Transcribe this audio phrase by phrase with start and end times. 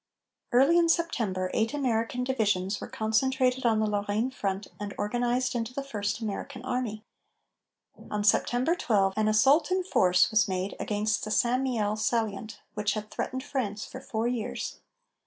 [0.51, 5.75] Early in September eight American divisions were concentrated on the Lorraine front and organized into
[5.75, 7.03] the First American Army.
[8.09, 11.61] On September 12 an assault in force was made against the St.
[11.61, 14.79] Mihiel salient, which had threatened France for four years.